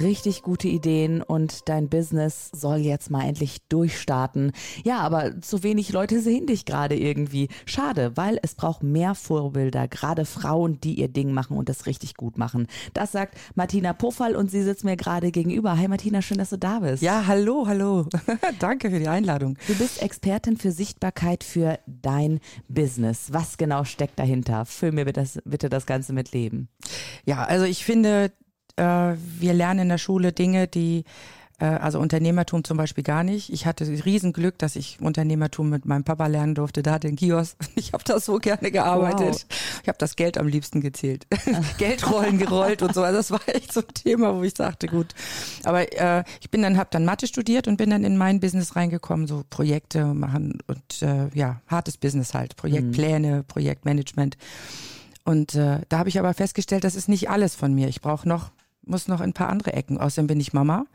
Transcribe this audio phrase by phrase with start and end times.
[0.00, 4.52] richtig gute Ideen und dein Business soll jetzt mal endlich durchstarten.
[4.84, 7.48] Ja, aber zu wenig Leute sehen dich gerade irgendwie.
[7.66, 12.14] Schade, weil es braucht mehr Vorbilder, gerade Frauen, die ihr Ding machen und das richtig
[12.14, 12.66] gut machen.
[12.94, 15.76] Das sagt Martina Pofall und sie sitzt mir gerade gegenüber.
[15.76, 17.02] Hi Martina, schön, dass du da bist.
[17.02, 18.06] Ja, hallo, hallo.
[18.58, 19.56] Danke für die Einladung.
[19.66, 23.28] Du bist Expertin für Sichtbarkeit für dein Business.
[23.32, 24.64] Was genau steckt dahinter?
[24.64, 26.68] Füll mir bitte das, bitte das Ganze mit Leben.
[27.24, 28.32] Ja, also ich finde,
[28.84, 31.04] wir lernen in der Schule Dinge, die
[31.60, 33.52] äh, also Unternehmertum zum Beispiel gar nicht.
[33.52, 36.82] Ich hatte Riesenglück, dass ich Unternehmertum mit meinem Papa lernen durfte.
[36.82, 37.56] Da hat den Kiosk.
[37.76, 39.46] Ich habe da so gerne gearbeitet.
[39.48, 39.80] Wow.
[39.82, 41.26] Ich habe das Geld am liebsten gezählt.
[41.78, 43.02] Geldrollen gerollt und so.
[43.02, 45.14] Also das war echt so ein Thema, wo ich sagte, gut.
[45.64, 48.76] Aber äh, ich bin dann, habe dann Mathe studiert und bin dann in mein Business
[48.76, 52.56] reingekommen, so Projekte machen und äh, ja, hartes Business halt.
[52.56, 53.44] Projektpläne, mhm.
[53.44, 54.36] Projektmanagement.
[55.24, 57.88] Und äh, da habe ich aber festgestellt, das ist nicht alles von mir.
[57.88, 58.50] Ich brauche noch
[58.84, 59.98] muss noch ein paar andere Ecken.
[59.98, 60.86] Außerdem bin ich Mama,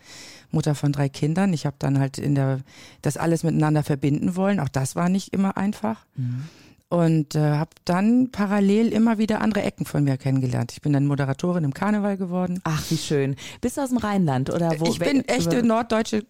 [0.52, 1.54] Mutter von drei Kindern.
[1.54, 2.60] Ich habe dann halt in der
[3.02, 4.60] das alles miteinander verbinden wollen.
[4.60, 6.06] Auch das war nicht immer einfach.
[6.16, 6.44] Mhm.
[6.88, 10.72] Und äh, habe dann parallel immer wieder andere Ecken von mir kennengelernt.
[10.72, 12.62] Ich bin dann Moderatorin im Karneval geworden.
[12.64, 13.36] Ach, wie schön.
[13.60, 14.86] Bist du aus dem Rheinland oder wo?
[14.86, 16.26] Ich bin echte norddeutsche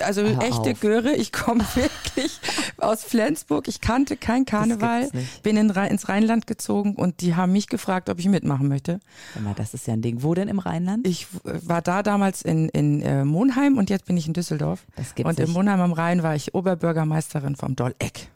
[0.00, 0.80] also Hör echte auf.
[0.80, 1.14] Göre.
[1.14, 2.40] Ich komme wirklich
[2.78, 3.68] aus Flensburg.
[3.68, 5.10] Ich kannte kein Karneval,
[5.42, 9.00] bin in, ins Rheinland gezogen und die haben mich gefragt, ob ich mitmachen möchte.
[9.42, 10.22] Mal, das ist ja ein Ding.
[10.22, 11.06] Wo denn im Rheinland?
[11.06, 14.84] Ich war da damals in, in äh, Monheim und jetzt bin ich in Düsseldorf.
[14.96, 18.28] Das gibt's und in Monheim am Rhein war ich Oberbürgermeisterin vom Dolleck.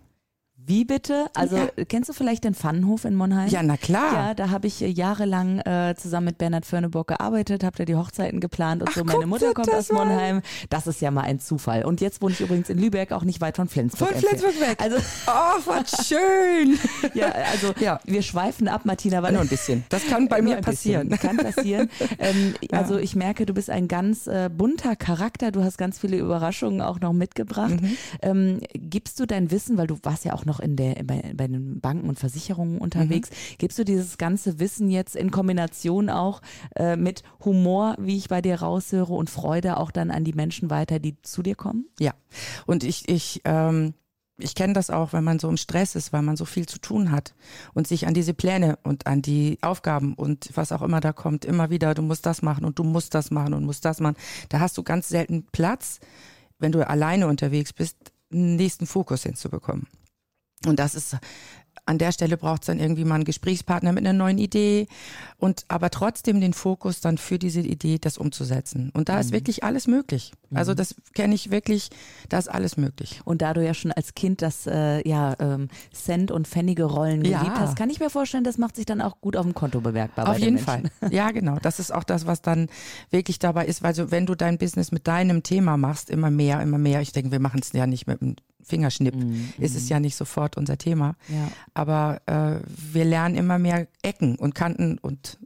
[0.69, 1.30] Wie bitte?
[1.34, 1.69] Also ja.
[1.88, 3.48] kennst du vielleicht den Pfannenhof in Monheim?
[3.48, 4.12] Ja, na klar.
[4.12, 7.97] Ja, da habe ich äh, jahrelang äh, zusammen mit Bernhard Förneburg gearbeitet, habe da die
[7.97, 9.05] Hochzeiten geplant und Ach, so.
[9.05, 10.42] Meine Mutter kommt aus Monheim.
[10.68, 11.86] Das ist ja mal ein Zufall.
[11.86, 14.11] Und jetzt wohne ich übrigens in Lübeck, auch nicht weit von Flensburg.
[14.11, 14.77] Von Flensburg weg.
[14.78, 14.96] Also,
[15.27, 16.78] oh, was schön.
[17.14, 17.98] ja, also ja.
[18.05, 19.84] wir schweifen ab, Martina, aber nur ein bisschen.
[19.89, 21.08] Das kann bei mir passieren.
[21.18, 21.89] Kann passieren.
[22.18, 22.78] Ähm, ja.
[22.78, 25.51] Also ich merke, du bist ein ganz äh, bunter Charakter.
[25.51, 27.80] Du hast ganz viele Überraschungen auch noch mitgebracht.
[27.80, 27.96] Mhm.
[28.20, 31.46] Ähm, gibst du dein Wissen, weil du warst ja auch noch in der bei, bei
[31.46, 33.30] den Banken und Versicherungen unterwegs.
[33.30, 33.35] Mhm.
[33.58, 36.41] Gibst du dieses ganze Wissen jetzt in Kombination auch
[36.77, 40.70] äh, mit Humor, wie ich bei dir raushöre, und Freude auch dann an die Menschen
[40.70, 41.86] weiter, die zu dir kommen?
[41.98, 42.13] Ja.
[42.67, 43.95] Und ich, ich, ähm,
[44.39, 46.79] ich kenne das auch, wenn man so im Stress ist, weil man so viel zu
[46.79, 47.35] tun hat
[47.75, 51.45] und sich an diese Pläne und an die Aufgaben und was auch immer da kommt,
[51.45, 54.17] immer wieder, du musst das machen und du musst das machen und musst das machen.
[54.48, 55.98] Da hast du ganz selten Platz,
[56.58, 57.96] wenn du alleine unterwegs bist,
[58.33, 59.86] einen nächsten Fokus hinzubekommen.
[60.67, 61.17] Und das ist
[61.89, 64.89] an der Stelle braucht es dann irgendwie mal einen Gesprächspartner mit einer neuen Idee
[65.39, 68.91] und aber trotzdem den Fokus dann für diese Idee, das umzusetzen.
[68.92, 69.20] Und da mhm.
[69.20, 70.33] ist wirklich alles möglich.
[70.52, 70.77] Also mhm.
[70.77, 71.89] das kenne ich wirklich,
[72.29, 73.23] da ist alles möglich.
[73.24, 77.23] Und da du ja schon als Kind das äh, ja ähm, Cent und Pfennige Rollen
[77.23, 77.61] geliebt ja.
[77.61, 80.29] hast, kann ich mir vorstellen, das macht sich dann auch gut auf dem Konto bemerkbar.
[80.29, 80.83] Auf jeden Fall.
[81.11, 81.57] Ja, genau.
[81.63, 82.69] Das ist auch das, was dann
[83.11, 86.61] wirklich dabei ist, weil so, wenn du dein Business mit deinem Thema machst, immer mehr,
[86.61, 87.01] immer mehr.
[87.01, 88.36] Ich denke, wir machen es ja nicht mit einem
[88.68, 89.52] Fingerschnipp mhm.
[89.58, 91.17] ist es ja nicht sofort unser Thema.
[91.29, 91.51] Ja.
[91.74, 92.61] Aber äh,
[92.92, 95.39] wir lernen immer mehr Ecken und Kanten und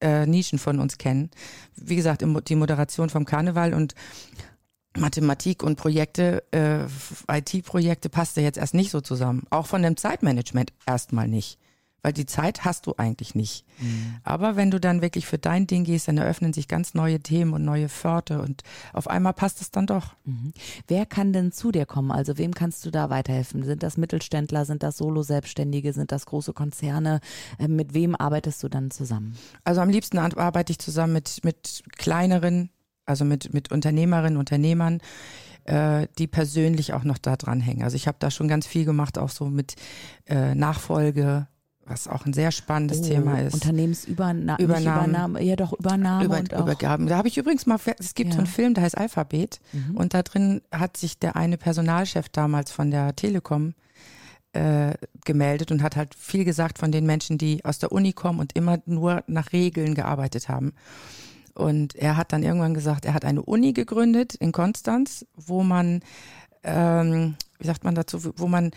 [0.00, 1.30] äh, Nischen von uns kennen.
[1.74, 3.94] Wie gesagt, die Moderation vom Karneval und
[4.96, 6.84] Mathematik und Projekte, äh,
[7.30, 9.44] IT-Projekte passt ja jetzt erst nicht so zusammen.
[9.50, 11.58] Auch von dem Zeitmanagement erstmal nicht
[12.02, 13.64] weil die Zeit hast du eigentlich nicht.
[13.78, 14.16] Mhm.
[14.24, 17.52] Aber wenn du dann wirklich für dein Ding gehst, dann eröffnen sich ganz neue Themen
[17.52, 20.14] und neue Pforte und auf einmal passt es dann doch.
[20.24, 20.52] Mhm.
[20.88, 22.10] Wer kann denn zu dir kommen?
[22.10, 23.64] Also wem kannst du da weiterhelfen?
[23.64, 27.20] Sind das Mittelständler, sind das Solo-Selbstständige, sind das große Konzerne?
[27.58, 29.36] Äh, mit wem arbeitest du dann zusammen?
[29.64, 32.70] Also am liebsten arbeite ich zusammen mit, mit kleineren,
[33.06, 35.00] also mit, mit Unternehmerinnen, Unternehmern
[35.64, 37.84] äh, die persönlich auch noch da dran hängen.
[37.84, 39.76] Also ich habe da schon ganz viel gemacht, auch so mit
[40.26, 41.46] äh, Nachfolge,
[41.86, 43.54] was auch ein sehr spannendes oh, Thema ist.
[43.54, 47.06] Unternehmensübernahme, Übernahme, ja doch Übernahme Über, und auch Übergaben.
[47.06, 48.34] Da habe ich übrigens mal, es gibt ja.
[48.34, 49.96] so einen Film, der heißt Alphabet mhm.
[49.96, 53.74] und da drin hat sich der eine Personalchef damals von der Telekom
[54.52, 54.94] äh,
[55.24, 58.54] gemeldet und hat halt viel gesagt von den Menschen, die aus der Uni kommen und
[58.54, 60.72] immer nur nach Regeln gearbeitet haben.
[61.54, 66.00] Und er hat dann irgendwann gesagt, er hat eine Uni gegründet in Konstanz, wo man,
[66.62, 68.70] ähm, wie sagt man dazu, wo man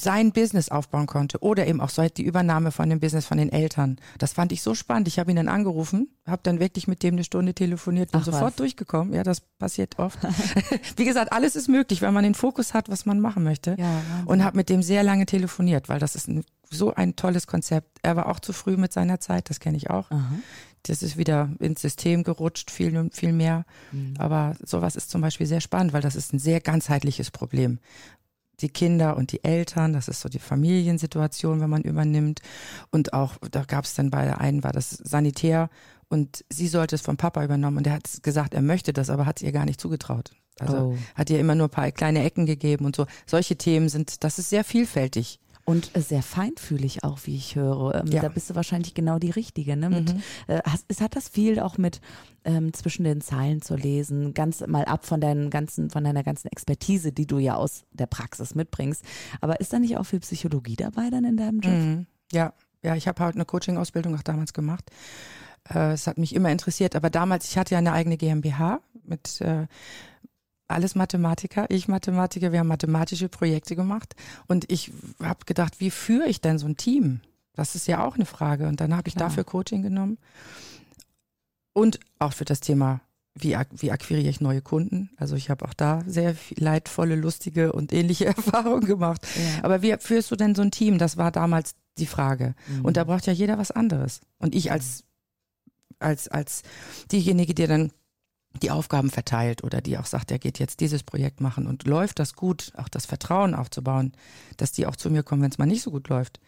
[0.00, 3.50] sein Business aufbauen konnte oder eben auch so die Übernahme von dem Business von den
[3.50, 3.96] Eltern.
[4.18, 5.08] Das fand ich so spannend.
[5.08, 8.42] Ich habe ihn dann angerufen, habe dann wirklich mit dem eine Stunde telefoniert und sofort
[8.42, 8.56] was.
[8.56, 9.14] durchgekommen.
[9.14, 10.18] Ja, das passiert oft.
[10.96, 13.76] Wie gesagt, alles ist möglich, wenn man den Fokus hat, was man machen möchte.
[13.78, 17.46] Ja, und habe mit dem sehr lange telefoniert, weil das ist ein, so ein tolles
[17.46, 17.98] Konzept.
[18.02, 20.10] Er war auch zu früh mit seiner Zeit, das kenne ich auch.
[20.10, 20.32] Aha.
[20.84, 23.64] Das ist wieder ins System gerutscht, viel, viel mehr.
[23.90, 24.14] Mhm.
[24.18, 27.78] Aber sowas ist zum Beispiel sehr spannend, weil das ist ein sehr ganzheitliches Problem
[28.60, 32.40] die Kinder und die Eltern, das ist so die Familiensituation, wenn man übernimmt.
[32.90, 35.70] Und auch, da gab es dann bei der einen war das Sanitär
[36.08, 39.26] und sie sollte es vom Papa übernommen und er hat gesagt, er möchte das, aber
[39.26, 40.32] hat es ihr gar nicht zugetraut.
[40.58, 40.98] Also oh.
[41.14, 43.06] hat ihr immer nur ein paar kleine Ecken gegeben und so.
[43.26, 45.38] Solche Themen sind, das ist sehr vielfältig.
[45.68, 47.96] Und sehr feinfühlig auch, wie ich höre.
[47.96, 48.22] Ähm, ja.
[48.22, 49.76] Da bist du wahrscheinlich genau die Richtige.
[49.76, 49.90] Ne?
[49.90, 50.22] Mit, mhm.
[50.46, 52.00] äh, hast, es hat das viel auch mit
[52.46, 56.48] ähm, zwischen den Zeilen zu lesen, ganz mal ab von deinen ganzen, von deiner ganzen
[56.48, 59.04] Expertise, die du ja aus der Praxis mitbringst.
[59.42, 61.74] Aber ist da nicht auch viel Psychologie dabei dann in deinem Job?
[61.74, 62.06] Mhm.
[62.32, 64.90] Ja, ja, ich habe halt eine Coaching-Ausbildung auch damals gemacht.
[65.68, 69.42] Äh, es hat mich immer interessiert, aber damals, ich hatte ja eine eigene GmbH mit
[69.42, 69.66] äh,
[70.68, 74.14] alles Mathematiker, ich Mathematiker, wir haben mathematische Projekte gemacht
[74.46, 74.92] und ich
[75.22, 77.20] habe gedacht, wie führe ich denn so ein Team?
[77.54, 79.28] Das ist ja auch eine Frage und dann habe ich Klar.
[79.28, 80.18] dafür Coaching genommen
[81.78, 83.00] und auch für das Thema,
[83.34, 85.10] wie, wie akquiriere ich neue Kunden?
[85.16, 89.24] Also ich habe auch da sehr leidvolle, lustige und ähnliche Erfahrungen gemacht.
[89.36, 89.64] Ja.
[89.64, 90.98] Aber wie führst du denn so ein Team?
[90.98, 92.54] Das war damals die Frage.
[92.66, 92.84] Mhm.
[92.84, 94.20] Und da braucht ja jeder was anderes.
[94.38, 95.04] Und ich als
[96.00, 96.62] als als
[97.10, 97.92] diejenige, die dann
[98.62, 102.18] die Aufgaben verteilt oder die auch sagt, er geht jetzt dieses Projekt machen und läuft
[102.18, 104.12] das gut, auch das Vertrauen aufzubauen,
[104.56, 106.40] dass die auch zu mir kommen, wenn es mal nicht so gut läuft.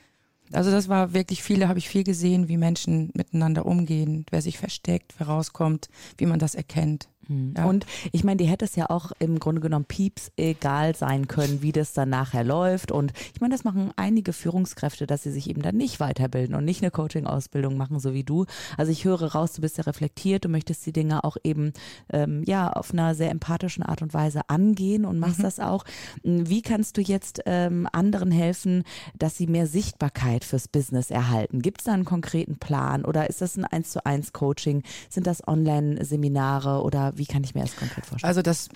[0.52, 4.58] Also das war wirklich viele, habe ich viel gesehen, wie Menschen miteinander umgehen, wer sich
[4.58, 5.88] versteckt, wer rauskommt,
[6.18, 7.08] wie man das erkennt.
[7.30, 7.54] Mhm.
[7.56, 7.64] Ja.
[7.64, 11.62] Und ich meine, die hätte es ja auch im Grunde genommen pieps egal sein können,
[11.62, 12.92] wie das dann nachher läuft.
[12.92, 16.64] Und ich meine, das machen einige Führungskräfte, dass sie sich eben dann nicht weiterbilden und
[16.64, 18.46] nicht eine Coaching-Ausbildung machen, so wie du.
[18.76, 21.72] Also ich höre raus, du bist ja reflektiert, du möchtest die Dinge auch eben
[22.12, 25.44] ähm, ja auf einer sehr empathischen Art und Weise angehen und machst mhm.
[25.44, 25.84] das auch.
[26.22, 28.82] Wie kannst du jetzt ähm, anderen helfen,
[29.18, 31.62] dass sie mehr Sichtbarkeit fürs Business erhalten?
[31.62, 34.82] Gibt es da einen konkreten Plan oder ist das ein eins zu eins Coaching?
[35.08, 38.28] Sind das Online-Seminare oder wie kann ich mir das konkret vorstellen?
[38.28, 38.70] Also das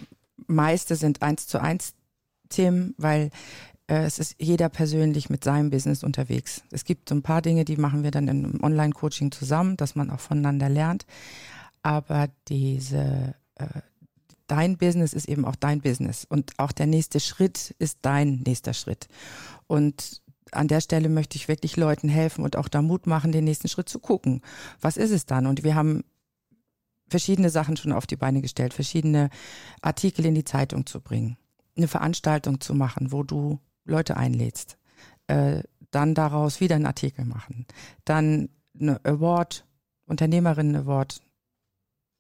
[0.47, 1.95] meiste sind eins zu eins
[2.51, 3.31] Themen, weil
[3.87, 6.63] äh, es ist jeder persönlich mit seinem Business unterwegs.
[6.71, 10.11] Es gibt so ein paar Dinge, die machen wir dann im Online-Coaching zusammen, dass man
[10.11, 11.07] auch voneinander lernt.
[11.83, 13.67] Aber diese äh,
[14.47, 18.75] dein Business ist eben auch dein Business und auch der nächste Schritt ist dein nächster
[18.75, 19.09] Schritt.
[19.67, 20.21] Und
[20.53, 23.69] an der Stelle möchte ich wirklich Leuten helfen und auch da Mut machen, den nächsten
[23.69, 24.43] Schritt zu gucken.
[24.83, 25.47] Was ist es dann?
[25.47, 26.05] Und wir haben
[27.15, 29.31] verschiedene Sachen schon auf die Beine gestellt, verschiedene
[29.83, 31.37] Artikel in die Zeitung zu bringen,
[31.77, 34.79] eine Veranstaltung zu machen, wo du Leute einlädst,
[35.29, 35.63] äh,
[35.93, 37.67] dann daraus wieder einen Artikel machen,
[38.05, 39.65] dann eine Award,
[40.07, 41.21] Unternehmerinnen Award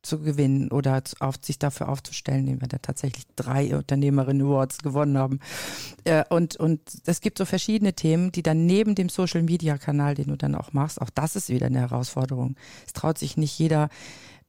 [0.02, 5.18] zu gewinnen oder auf, sich dafür aufzustellen, indem wir da tatsächlich drei Unternehmerinnen Awards gewonnen
[5.18, 5.40] haben.
[6.04, 10.14] Äh, und, und es gibt so verschiedene Themen, die dann neben dem Social Media Kanal,
[10.14, 12.54] den du dann auch machst, auch das ist wieder eine Herausforderung.
[12.86, 13.88] Es traut sich nicht jeder,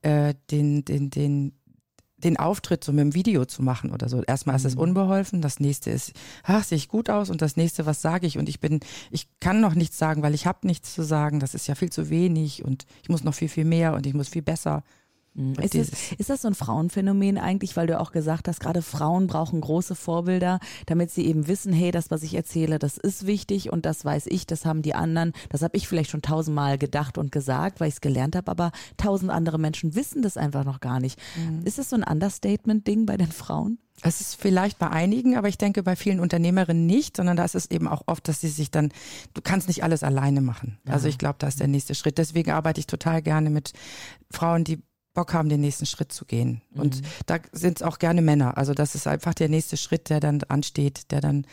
[0.06, 1.54] äh, den, den, den,
[2.18, 4.22] den Auftritt so mit dem Video zu machen oder so.
[4.22, 4.82] Erstmal ist es mhm.
[4.82, 6.14] unbeholfen, das nächste ist,
[6.44, 8.38] ach, sehe ich gut aus und das nächste, was sage ich?
[8.38, 11.56] Und ich bin, ich kann noch nichts sagen, weil ich habe nichts zu sagen, das
[11.56, 14.30] ist ja viel zu wenig und ich muss noch viel, viel mehr und ich muss
[14.30, 14.84] viel besser.
[15.36, 15.54] Mhm.
[15.56, 19.28] Ist das, ist das so ein Frauenphänomen eigentlich, weil du auch gesagt hast, gerade Frauen
[19.28, 23.72] brauchen große Vorbilder, damit sie eben wissen, hey, das, was ich erzähle, das ist wichtig
[23.72, 27.18] und das weiß ich, das haben die anderen, das habe ich vielleicht schon tausendmal gedacht
[27.18, 30.80] und gesagt, weil ich es gelernt habe, aber tausend andere Menschen wissen das einfach noch
[30.80, 31.20] gar nicht.
[31.36, 31.66] Mhm.
[31.66, 33.78] Ist das so ein Understatement-Ding bei den Frauen?
[34.02, 37.56] Es ist vielleicht bei einigen, aber ich denke bei vielen Unternehmerinnen nicht, sondern da ist
[37.56, 38.92] es eben auch oft, dass sie sich dann,
[39.34, 40.78] du kannst nicht alles alleine machen.
[40.86, 40.94] Ja.
[40.94, 42.18] Also ich glaube, da ist der nächste Schritt.
[42.18, 43.72] Deswegen arbeite ich total gerne mit
[44.30, 44.82] Frauen, die
[45.16, 46.62] Bock haben, den nächsten Schritt zu gehen.
[46.72, 46.82] Mhm.
[46.82, 48.58] Und da sind es auch gerne Männer.
[48.58, 51.48] Also das ist einfach der nächste Schritt, der dann ansteht, der dann,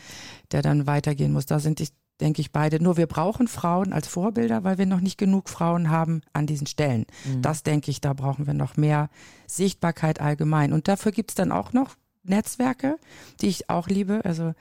[0.51, 1.47] der dann weitergehen muss.
[1.47, 1.89] Da sind ich,
[2.21, 2.81] denke ich, beide.
[2.81, 6.67] Nur wir brauchen Frauen als Vorbilder, weil wir noch nicht genug Frauen haben an diesen
[6.67, 7.07] Stellen.
[7.25, 7.41] Mhm.
[7.41, 9.09] Das denke ich, da brauchen wir noch mehr
[9.47, 10.73] Sichtbarkeit allgemein.
[10.73, 12.97] Und dafür gibt es dann auch noch Netzwerke,
[13.41, 14.21] die ich auch liebe.
[14.23, 14.53] Also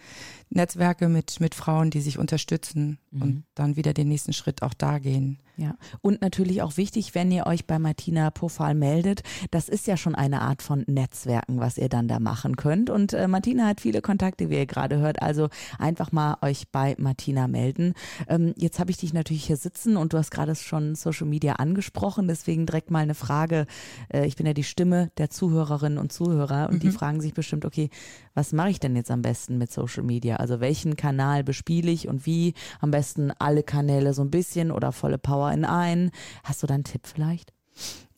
[0.54, 3.22] Netzwerke mit, mit Frauen, die sich unterstützen mhm.
[3.22, 5.38] und dann wieder den nächsten Schritt auch da gehen.
[5.56, 9.98] Ja, und natürlich auch wichtig, wenn ihr euch bei Martina Pofal meldet, das ist ja
[9.98, 12.88] schon eine Art von Netzwerken, was ihr dann da machen könnt.
[12.88, 15.20] Und äh, Martina hat viele Kontakte, wie ihr gerade hört.
[15.20, 17.92] Also einfach mal euch bei Martina melden.
[18.28, 21.54] Ähm, jetzt habe ich dich natürlich hier sitzen und du hast gerade schon Social Media
[21.54, 22.28] angesprochen.
[22.28, 23.66] Deswegen direkt mal eine Frage.
[24.08, 26.80] Äh, ich bin ja die Stimme der Zuhörerinnen und Zuhörer und mhm.
[26.80, 27.90] die fragen sich bestimmt, okay,
[28.34, 30.38] was mache ich denn jetzt am besten mit Social Media?
[30.42, 32.54] Also welchen Kanal bespiele ich und wie?
[32.80, 36.10] Am besten alle Kanäle so ein bisschen oder volle Power in einen.
[36.42, 37.52] Hast du da einen Tipp vielleicht?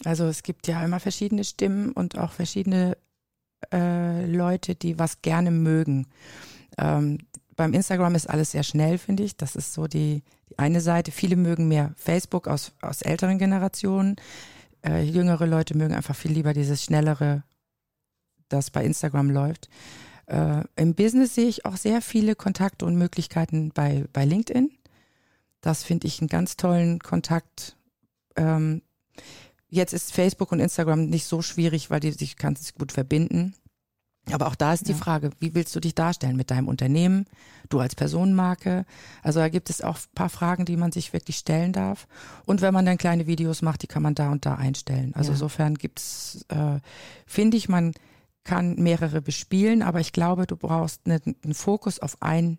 [0.04, 2.96] Also es gibt ja immer verschiedene Stimmen und auch verschiedene
[3.72, 6.06] äh, Leute, die was gerne mögen.
[6.78, 7.18] Ähm,
[7.56, 9.36] beim Instagram ist alles sehr schnell, finde ich.
[9.36, 11.12] Das ist so die, die eine Seite.
[11.12, 14.16] Viele mögen mehr Facebook aus, aus älteren Generationen.
[14.82, 17.44] Äh, jüngere Leute mögen einfach viel lieber dieses schnellere,
[18.48, 19.68] das bei Instagram läuft.
[20.26, 24.70] Äh, Im Business sehe ich auch sehr viele Kontakte und Möglichkeiten bei, bei LinkedIn.
[25.60, 27.76] Das finde ich einen ganz tollen Kontakt.
[28.36, 28.82] Ähm,
[29.68, 33.54] jetzt ist Facebook und Instagram nicht so schwierig, weil die sich ganz gut verbinden.
[34.32, 34.98] Aber auch da ist die ja.
[34.98, 37.26] Frage, wie willst du dich darstellen mit deinem Unternehmen,
[37.68, 38.86] du als Personenmarke?
[39.22, 42.06] Also da gibt es auch ein paar Fragen, die man sich wirklich stellen darf.
[42.46, 45.12] Und wenn man dann kleine Videos macht, die kann man da und da einstellen.
[45.14, 45.34] Also ja.
[45.34, 46.78] insofern gibt's, äh,
[47.26, 47.92] finde ich, man
[48.44, 52.58] kann mehrere bespielen, aber ich glaube, du brauchst einen, einen Fokus auf ein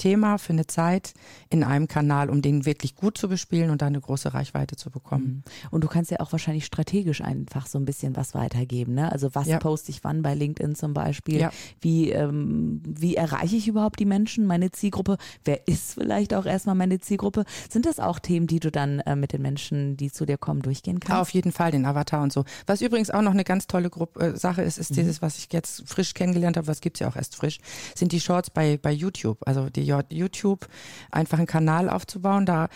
[0.00, 1.12] Thema für eine Zeit
[1.50, 4.90] in einem Kanal, um den wirklich gut zu bespielen und dann eine große Reichweite zu
[4.90, 5.44] bekommen.
[5.44, 5.68] Mhm.
[5.70, 8.94] Und du kannst ja auch wahrscheinlich strategisch einfach so ein bisschen was weitergeben.
[8.94, 9.12] Ne?
[9.12, 9.58] Also was ja.
[9.58, 11.40] poste ich wann bei LinkedIn zum Beispiel?
[11.40, 11.50] Ja.
[11.82, 15.18] Wie, ähm, wie erreiche ich überhaupt die Menschen, meine Zielgruppe?
[15.44, 17.44] Wer ist vielleicht auch erstmal meine Zielgruppe?
[17.68, 20.62] Sind das auch Themen, die du dann äh, mit den Menschen, die zu dir kommen,
[20.62, 21.20] durchgehen kannst?
[21.20, 22.44] Auf jeden Fall, den Avatar und so.
[22.66, 24.94] Was übrigens auch noch eine ganz tolle Gruppe, äh, Sache ist, ist mhm.
[24.94, 27.58] dieses, was ich jetzt frisch kennengelernt habe, was gibt's ja auch erst frisch,
[27.94, 29.46] sind die Shorts bei, bei YouTube.
[29.46, 30.68] Also die YouTube
[31.10, 32.46] einfach einen Kanal aufzubauen.
[32.46, 32.68] Da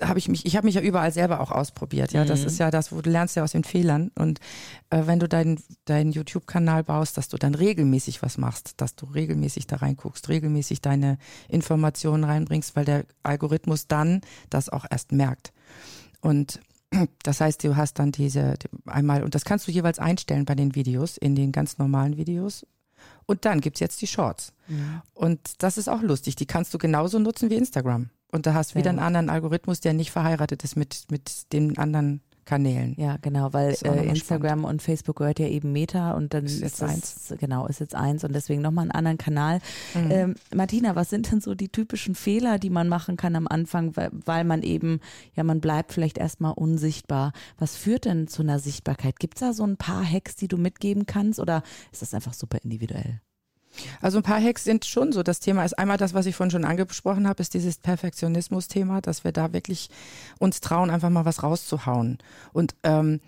[0.00, 2.12] habe ich mich, ich habe mich ja überall selber auch ausprobiert.
[2.12, 2.46] Ja, das mhm.
[2.46, 4.10] ist ja das, wo du lernst ja aus den Fehlern.
[4.14, 4.38] Und
[4.90, 9.06] äh, wenn du deinen deinen YouTube-Kanal baust, dass du dann regelmäßig was machst, dass du
[9.06, 14.20] regelmäßig da reinguckst, regelmäßig deine Informationen reinbringst, weil der Algorithmus dann
[14.50, 15.52] das auch erst merkt.
[16.20, 16.60] Und
[17.22, 18.54] das heißt, du hast dann diese
[18.86, 22.66] einmal, und das kannst du jeweils einstellen bei den Videos, in den ganz normalen Videos
[23.28, 24.54] und dann gibt's jetzt die Shorts.
[24.68, 25.02] Ja.
[25.12, 26.34] Und das ist auch lustig.
[26.36, 28.08] Die kannst du genauso nutzen wie Instagram.
[28.32, 31.76] Und da hast du wieder einen anderen Algorithmus, der nicht verheiratet ist mit, mit den
[31.76, 32.94] anderen Kanälen.
[32.96, 34.64] Ja, genau, weil äh, Instagram spannend.
[34.64, 37.34] und Facebook gehört ja eben Meta und dann ist jetzt eins.
[37.38, 39.60] Genau, ist jetzt eins und deswegen nochmal einen anderen Kanal.
[39.94, 40.10] Mhm.
[40.10, 43.94] Ähm, Martina, was sind denn so die typischen Fehler, die man machen kann am Anfang,
[43.96, 45.00] weil, weil man eben,
[45.34, 47.32] ja, man bleibt vielleicht erstmal unsichtbar.
[47.58, 49.20] Was führt denn zu einer Sichtbarkeit?
[49.20, 51.62] Gibt es da so ein paar Hacks, die du mitgeben kannst oder
[51.92, 53.20] ist das einfach super individuell?
[54.00, 55.22] Also ein paar Hacks sind schon so.
[55.22, 59.24] Das Thema ist einmal das, was ich vorhin schon angesprochen habe, ist dieses Perfektionismus-Thema, dass
[59.24, 59.90] wir da wirklich
[60.38, 62.18] uns trauen, einfach mal was rauszuhauen.
[62.52, 63.20] Und ähm,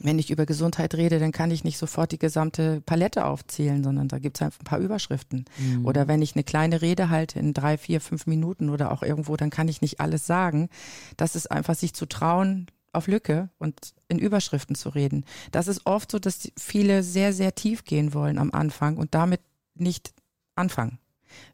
[0.00, 4.08] wenn ich über Gesundheit rede, dann kann ich nicht sofort die gesamte Palette aufzählen, sondern
[4.08, 5.44] da gibt es einfach ein paar Überschriften.
[5.58, 5.84] Mhm.
[5.84, 9.36] Oder wenn ich eine kleine Rede halte in drei, vier, fünf Minuten oder auch irgendwo,
[9.36, 10.68] dann kann ich nicht alles sagen.
[11.16, 15.24] Das ist einfach sich zu trauen, auf Lücke und in Überschriften zu reden.
[15.52, 19.40] Das ist oft so, dass viele sehr, sehr tief gehen wollen am Anfang und damit
[19.74, 20.12] nicht
[20.54, 20.98] anfangen.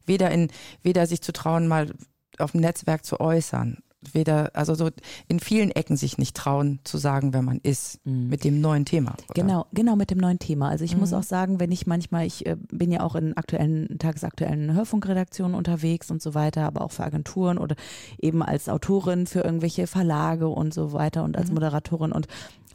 [0.06, 0.50] Weder in,
[0.82, 1.92] weder sich zu trauen, mal
[2.38, 3.78] auf dem Netzwerk zu äußern
[4.12, 4.90] weder, also so
[5.28, 8.28] in vielen Ecken sich nicht trauen zu sagen, wer man ist, mhm.
[8.28, 9.12] mit dem neuen Thema.
[9.28, 9.34] Oder?
[9.34, 10.68] Genau, genau mit dem neuen Thema.
[10.68, 11.00] Also ich mhm.
[11.00, 15.54] muss auch sagen, wenn ich manchmal, ich äh, bin ja auch in aktuellen, tagesaktuellen Hörfunkredaktionen
[15.54, 17.76] unterwegs und so weiter, aber auch für Agenturen oder
[18.20, 21.54] eben als Autorin für irgendwelche Verlage und so weiter und als mhm.
[21.54, 22.28] Moderatorin und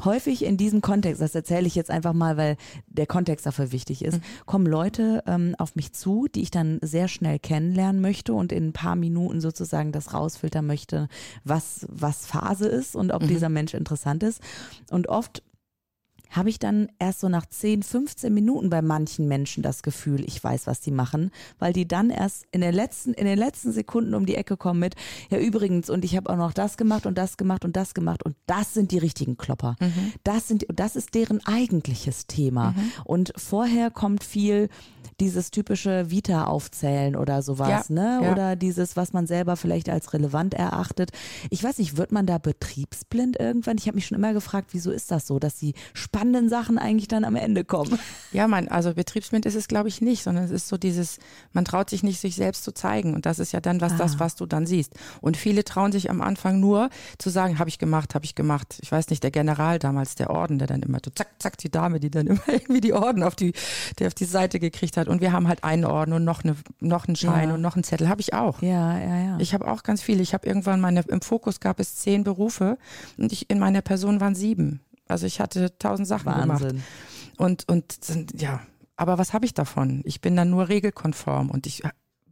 [0.06, 2.58] häufig in diesem Kontext, das erzähle ich jetzt einfach mal, weil
[2.88, 4.46] der Kontext dafür wichtig ist, mhm.
[4.46, 8.70] kommen Leute ähm, auf mich zu, die ich dann sehr schnell kennenlernen möchte und in
[8.70, 11.10] ein paar Minuten sozusagen das rausfiltern möchte,
[11.44, 13.28] was, was Phase ist und ob mhm.
[13.28, 14.42] dieser Mensch interessant ist.
[14.90, 15.44] Und oft
[16.30, 20.44] habe ich dann erst so nach 10, 15 Minuten bei manchen Menschen das Gefühl, ich
[20.44, 24.14] weiß, was die machen, weil die dann erst in den letzten, in den letzten Sekunden
[24.14, 24.96] um die Ecke kommen mit,
[25.32, 28.24] ja übrigens, und ich habe auch noch das gemacht und das gemacht und das gemacht
[28.24, 29.76] und das sind die richtigen Klopper.
[29.80, 30.14] Mhm.
[30.24, 32.72] Das sind, das ist deren eigentliches Thema.
[32.72, 32.92] Mhm.
[33.06, 34.70] Und vorher kommt viel,
[35.20, 38.20] dieses typische Vita aufzählen oder sowas, ja, ne?
[38.24, 38.32] Ja.
[38.32, 41.12] Oder dieses, was man selber vielleicht als relevant erachtet.
[41.50, 43.78] Ich weiß nicht, wird man da betriebsblind irgendwann?
[43.78, 47.08] Ich habe mich schon immer gefragt, wieso ist das so, dass die spannenden Sachen eigentlich
[47.08, 47.98] dann am Ende kommen?
[48.32, 51.18] Ja, man, also betriebsblind ist es, glaube ich, nicht, sondern es ist so dieses,
[51.52, 53.16] man traut sich nicht, sich selbst zu zeigen.
[53.16, 53.98] Und das ist ja dann was, ah.
[53.98, 54.94] das, was du dann siehst.
[55.20, 58.78] Und viele trauen sich am Anfang nur zu sagen, habe ich gemacht, habe ich gemacht.
[58.82, 61.72] Ich weiß nicht, der General damals, der Orden, der dann immer so zack, zack, die
[61.72, 63.54] Dame, die dann immer irgendwie die Orden auf die,
[63.98, 66.56] der auf die Seite gekriegt hat und wir haben halt einen Orden und noch, eine,
[66.80, 67.56] noch einen Schein ja.
[67.56, 68.10] und noch einen Zettel.
[68.10, 68.62] Habe ich auch.
[68.62, 69.38] Ja, ja, ja.
[69.40, 70.22] Ich habe auch ganz viele.
[70.22, 72.78] Ich habe irgendwann meine, im Fokus gab es zehn Berufe
[73.18, 74.82] und ich, in meiner Person waren sieben.
[75.08, 76.68] Also ich hatte tausend Sachen Wahnsinn.
[76.70, 76.86] gemacht.
[77.38, 78.00] Und, und
[78.40, 78.62] ja,
[78.96, 80.02] aber was habe ich davon?
[80.06, 81.84] Ich bin dann nur regelkonform und ich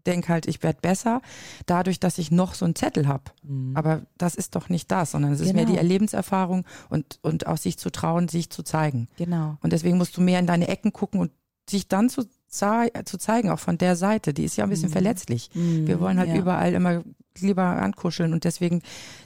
[0.08, 1.22] denke halt, ich werde besser
[1.66, 3.26] dadurch, dass ich noch so einen Zettel habe.
[3.44, 3.76] Mhm.
[3.76, 5.58] Aber das ist doch nicht das, sondern es ist genau.
[5.58, 9.10] mehr die Erlebenserfahrung und, und auch sich zu trauen, sich zu zeigen.
[9.18, 9.58] Genau.
[9.62, 11.32] Und deswegen musst du mehr in deine Ecken gucken und
[11.70, 14.34] sich dann zu zu zeigen, auch von der Seite.
[14.34, 14.94] Die ist ja ein bisschen mhm.
[14.94, 15.50] verletzlich.
[15.54, 16.36] Mhm, Wir wollen halt ja.
[16.36, 17.04] überall immer
[17.40, 18.82] lieber ankuscheln und deswegen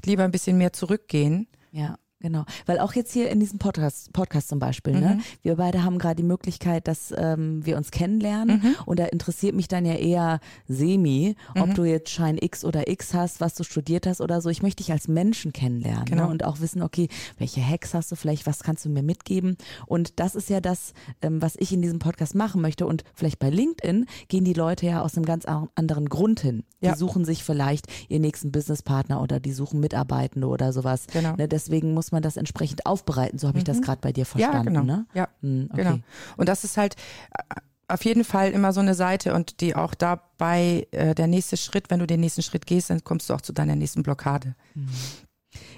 [0.05, 1.47] lieber ein bisschen mehr zurückgehen.
[1.71, 1.97] Ja.
[2.21, 5.21] Genau, weil auch jetzt hier in diesem Podcast, Podcast zum Beispiel, ne, Mhm.
[5.41, 8.75] wir beide haben gerade die Möglichkeit, dass ähm, wir uns kennenlernen Mhm.
[8.85, 11.73] und da interessiert mich dann ja eher semi, ob Mhm.
[11.73, 14.49] du jetzt Schein X oder X hast, was du studiert hast oder so.
[14.49, 16.25] Ich möchte dich als Menschen kennenlernen Genau.
[16.25, 19.57] ne, und auch wissen, okay, welche Hacks hast du vielleicht, was kannst du mir mitgeben?
[19.87, 23.39] Und das ist ja das, ähm, was ich in diesem Podcast machen möchte und vielleicht
[23.39, 26.63] bei LinkedIn gehen die Leute ja aus einem ganz anderen Grund hin.
[26.81, 26.95] Die Ja.
[26.95, 31.05] suchen sich vielleicht ihren nächsten Businesspartner oder die suchen Mitarbeitende oder sowas.
[31.11, 31.35] Genau.
[31.35, 33.37] Ne, deswegen muss man das entsprechend aufbereiten.
[33.39, 33.81] So habe ich das Mhm.
[33.83, 34.65] gerade bei dir Ja, verstanden.
[34.73, 34.83] genau.
[34.83, 35.05] Ne?
[35.13, 35.83] Ja, Hm, okay.
[35.83, 35.99] genau.
[36.37, 36.95] Und das ist halt
[37.37, 37.55] äh,
[37.87, 41.89] auf jeden Fall immer so eine Seite und die auch dabei äh, der nächste Schritt,
[41.89, 44.55] wenn du den nächsten Schritt gehst, dann kommst du auch zu deiner nächsten Blockade.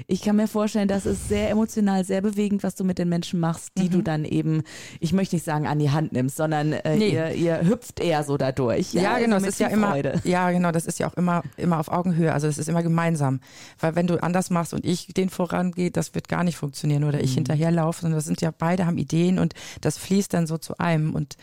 [0.08, 3.39] Ich kann mir vorstellen, das ist sehr emotional, sehr bewegend, was du mit den Menschen
[3.39, 4.63] machst, die du dann eben,
[5.00, 7.10] ich möchte nicht sagen an die Hand nimmst, sondern äh, Nee.
[7.10, 8.94] ihr, ihr hüpft eher so dadurch.
[8.94, 11.80] Ja, genau, also mit ist ja immer, ja, genau, das ist ja auch immer, immer
[11.80, 12.32] auf Augenhöhe.
[12.34, 13.39] Also es ist immer gemeinsam.
[13.80, 17.18] Weil wenn du anders machst und ich den vorangehe, das wird gar nicht funktionieren oder
[17.18, 17.24] Mhm.
[17.24, 20.77] ich hinterherlaufe, sondern das sind ja beide haben Ideen und das fließt dann so zu
[20.77, 21.36] einem und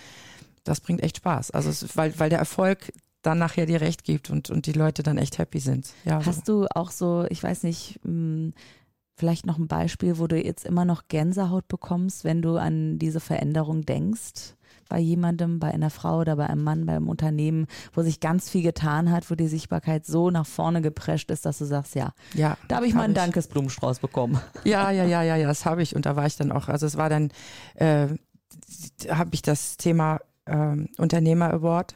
[0.65, 1.51] das bringt echt Spaß.
[1.51, 5.03] Also es, weil, weil der Erfolg dann nachher dir recht gibt und, und die Leute
[5.03, 5.93] dann echt happy sind.
[6.05, 6.27] Ja, so.
[6.27, 8.53] Hast du auch so, ich weiß nicht, mh,
[9.17, 13.21] vielleicht noch ein Beispiel, wo du jetzt immer noch Gänsehaut bekommst, wenn du an diese
[13.21, 14.55] Veränderung denkst?
[14.89, 18.63] Bei jemandem, bei einer Frau oder bei einem Mann, beim Unternehmen, wo sich ganz viel
[18.63, 22.57] getan hat, wo die Sichtbarkeit so nach vorne geprescht ist, dass du sagst, ja, ja,
[22.67, 24.41] da habe ich mal einen hab Dankesblumenstrauß bekommen.
[24.65, 26.87] Ja, ja, ja, ja, ja, das habe ich und da war ich dann auch, also
[26.87, 27.31] es war dann,
[27.75, 28.09] äh,
[29.09, 31.95] habe ich das Thema ähm, Unternehmer Award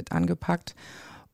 [0.00, 0.74] mit angepackt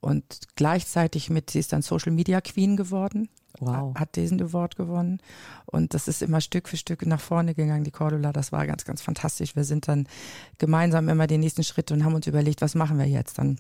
[0.01, 0.25] und
[0.57, 3.95] gleichzeitig mit, sie ist dann Social Media Queen geworden, Wow.
[3.95, 5.19] hat diesen Award gewonnen
[5.65, 8.85] und das ist immer Stück für Stück nach vorne gegangen, die Cordula, das war ganz,
[8.85, 9.57] ganz fantastisch.
[9.57, 10.07] Wir sind dann
[10.59, 13.59] gemeinsam immer den nächsten Schritt und haben uns überlegt, was machen wir jetzt dann?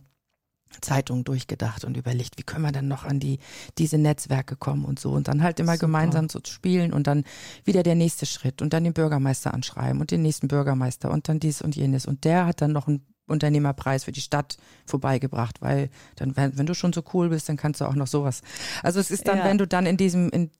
[0.80, 3.38] Zeitungen durchgedacht und überlegt, wie können wir dann noch an die
[3.78, 5.86] diese Netzwerke kommen und so und dann halt immer Super.
[5.86, 7.25] gemeinsam so zu spielen und dann
[7.64, 11.38] wieder der nächste Schritt und dann den Bürgermeister anschreiben und den nächsten Bürgermeister und dann
[11.38, 14.56] dies und jenes und der hat dann noch einen Unternehmerpreis für die Stadt
[14.87, 18.06] vorbeigebracht, weil dann wenn, wenn du schon so cool bist, dann kannst du auch noch
[18.06, 18.42] sowas.
[18.83, 19.45] Also es ist dann, Ja.
[19.45, 20.50] wenn du dann in diesem in,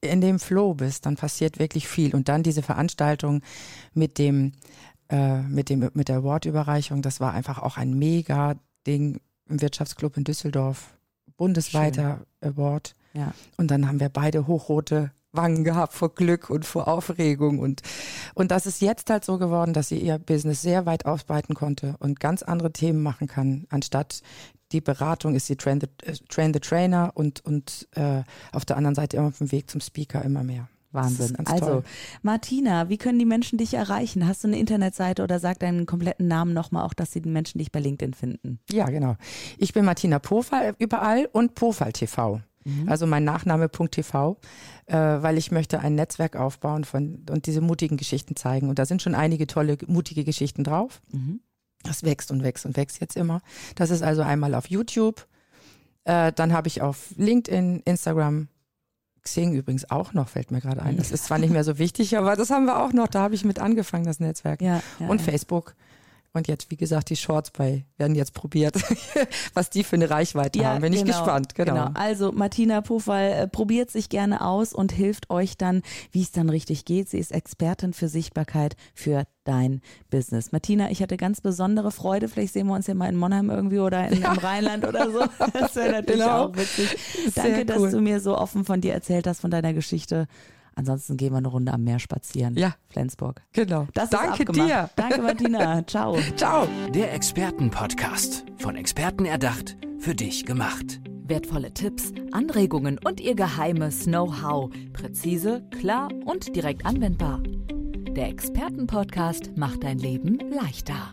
[0.00, 3.42] in dem Flow bist, dann passiert wirklich viel und dann diese Veranstaltung
[3.94, 4.52] mit dem
[5.10, 10.16] äh, mit dem mit der Awardüberreichung, das war einfach auch ein mega Ding im Wirtschaftsclub
[10.16, 10.94] in Düsseldorf,
[11.36, 12.94] bundesweiter Award.
[13.14, 13.32] Ja.
[13.56, 17.82] Und dann haben wir beide hochrote Wangen gehabt vor Glück und vor Aufregung und
[18.34, 21.96] und das ist jetzt halt so geworden, dass sie ihr Business sehr weit ausbreiten konnte
[21.98, 24.22] und ganz andere Themen machen kann, anstatt
[24.72, 28.76] die Beratung ist sie Train the, äh, Train the Trainer und und äh, auf der
[28.76, 30.68] anderen Seite immer auf dem Weg zum Speaker immer mehr.
[30.92, 31.36] Wahnsinn.
[31.44, 31.82] Also, toll.
[32.22, 34.26] Martina, wie können die Menschen dich erreichen?
[34.26, 37.70] Hast du eine Internetseite oder sag deinen kompletten Namen nochmal, auch dass die Menschen dich
[37.70, 38.58] bei LinkedIn finden?
[38.70, 39.16] Ja, genau.
[39.58, 42.40] Ich bin Martina Pofall überall und Pofall TV.
[42.86, 44.38] Also mein Nachname.tv,
[44.86, 48.68] äh, weil ich möchte ein Netzwerk aufbauen von und diese mutigen Geschichten zeigen.
[48.68, 51.00] Und da sind schon einige tolle, mutige Geschichten drauf.
[51.10, 51.40] Mhm.
[51.84, 53.40] Das wächst und wächst und wächst jetzt immer.
[53.76, 55.26] Das ist also einmal auf YouTube,
[56.08, 58.48] äh, dann habe ich auf LinkedIn, Instagram,
[59.22, 60.96] Xing übrigens auch noch, fällt mir gerade ein.
[60.96, 63.08] Das ist zwar nicht mehr so wichtig, aber das haben wir auch noch.
[63.08, 64.62] Da habe ich mit angefangen, das Netzwerk.
[64.62, 65.24] Ja, ja, und ja.
[65.24, 65.74] Facebook.
[66.34, 68.76] Und jetzt, wie gesagt, die Shorts bei werden jetzt probiert,
[69.54, 70.82] was die für eine Reichweite haben.
[70.82, 71.90] Bin ich genau, gespannt, genau.
[71.94, 76.50] Also Martina Pufall äh, probiert sich gerne aus und hilft euch dann, wie es dann
[76.50, 77.08] richtig geht.
[77.08, 80.52] Sie ist Expertin für Sichtbarkeit für dein Business.
[80.52, 82.28] Martina, ich hatte ganz besondere Freude.
[82.28, 85.20] Vielleicht sehen wir uns ja mal in Monheim irgendwie oder in, im Rheinland oder so.
[85.52, 86.44] Das wäre natürlich Genau.
[86.44, 86.96] auch witzig.
[87.34, 87.90] Danke, dass cool.
[87.90, 90.26] du mir so offen von dir erzählt hast, von deiner Geschichte.
[90.78, 92.56] Ansonsten gehen wir eine Runde am Meer spazieren.
[92.56, 92.76] Ja.
[92.88, 93.42] Flensburg.
[93.52, 93.88] Genau.
[93.94, 94.88] Das Danke dir.
[94.94, 95.84] Danke, Martina.
[95.88, 96.16] Ciao.
[96.36, 96.68] Ciao.
[96.94, 98.44] Der Expertenpodcast.
[98.58, 101.00] Von Experten erdacht, für dich gemacht.
[101.24, 104.70] Wertvolle Tipps, Anregungen und ihr geheimes Know-how.
[104.92, 107.42] Präzise, klar und direkt anwendbar.
[108.12, 111.10] Der Expertenpodcast macht dein Leben leichter.